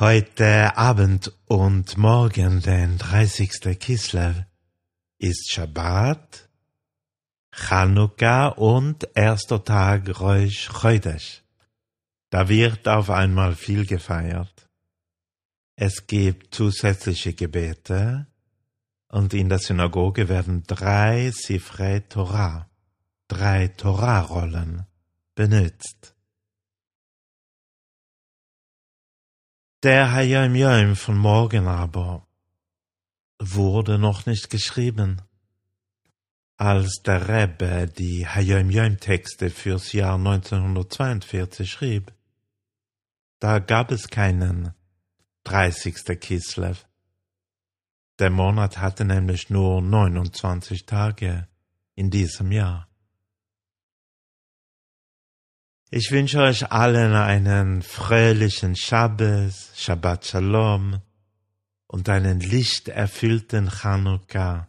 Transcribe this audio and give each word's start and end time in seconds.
Heute 0.00 0.76
Abend 0.76 1.32
und 1.46 1.96
morgen, 1.96 2.60
den 2.60 2.98
30. 2.98 3.78
Kislev, 3.78 4.42
ist 5.18 5.52
Shabbat, 5.52 6.48
Chanukka 7.52 8.48
und 8.48 9.08
erster 9.14 9.62
Tag 9.62 10.18
Rosh 10.18 10.68
Chodesh. 10.68 11.44
Da 12.30 12.48
wird 12.48 12.88
auf 12.88 13.08
einmal 13.08 13.54
viel 13.54 13.86
gefeiert. 13.86 14.68
Es 15.76 16.08
gibt 16.08 16.52
zusätzliche 16.52 17.32
Gebete 17.32 18.26
und 19.10 19.32
in 19.32 19.48
der 19.48 19.60
Synagoge 19.60 20.28
werden 20.28 20.64
drei 20.66 21.30
Sifrei 21.30 22.00
Torah, 22.00 22.68
drei 23.28 23.68
Torah-Rollen 23.68 24.86
benutzt. 25.36 26.13
Der 29.84 30.12
Hayom 30.12 30.54
Yom 30.54 30.96
von 30.96 31.18
morgen 31.18 31.68
aber 31.68 32.26
wurde 33.38 33.98
noch 33.98 34.24
nicht 34.24 34.48
geschrieben. 34.48 35.20
Als 36.56 37.02
der 37.04 37.28
Rebbe 37.28 37.86
die 37.86 38.26
Hayom 38.26 38.70
Yom 38.70 38.98
Texte 38.98 39.50
fürs 39.50 39.92
Jahr 39.92 40.14
1942 40.14 41.70
schrieb, 41.70 42.14
da 43.40 43.58
gab 43.58 43.90
es 43.90 44.08
keinen 44.08 44.72
30. 45.42 46.18
Kislev. 46.18 46.86
Der 48.18 48.30
Monat 48.30 48.78
hatte 48.78 49.04
nämlich 49.04 49.50
nur 49.50 49.82
29 49.82 50.86
Tage 50.86 51.46
in 51.94 52.08
diesem 52.08 52.52
Jahr. 52.52 52.88
Ich 55.96 56.10
wünsche 56.10 56.40
euch 56.40 56.72
allen 56.72 57.12
einen 57.14 57.80
fröhlichen 57.80 58.74
Shabbos, 58.74 59.70
Shabbat 59.76 60.26
Shalom 60.26 61.00
und 61.86 62.08
einen 62.08 62.40
lichterfüllten 62.40 63.70
Chanukka 63.70 64.66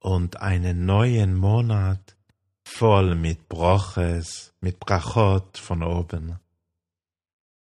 und 0.00 0.40
einen 0.42 0.84
neuen 0.84 1.36
Monat 1.36 2.16
voll 2.64 3.14
mit 3.14 3.48
Broches, 3.48 4.52
mit 4.60 4.80
Brachot 4.80 5.58
von 5.58 5.84
oben. 5.84 6.40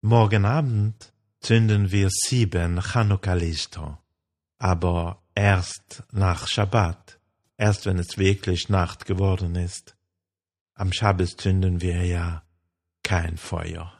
Morgen 0.00 0.44
Abend 0.44 1.12
zünden 1.38 1.92
wir 1.92 2.08
sieben 2.10 2.80
Chanukka-Lichter, 2.80 4.02
aber 4.58 5.22
erst 5.36 6.02
nach 6.10 6.48
Shabbat, 6.48 7.20
erst 7.56 7.86
wenn 7.86 8.00
es 8.00 8.18
wirklich 8.18 8.68
Nacht 8.68 9.06
geworden 9.06 9.54
ist. 9.54 9.94
Am 10.74 10.92
Schabbos 10.92 11.36
zünden 11.36 11.80
wir 11.80 12.04
ja 12.04 12.42
kein 13.02 13.36
Feuer. 13.36 13.92